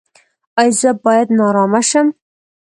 [0.59, 2.07] ایا زه باید نارامه شم؟